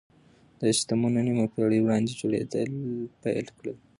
[0.59, 2.71] دا سيستمونه نيمه پېړۍ وړاندې جوړېدل
[3.21, 3.75] پيل کړل.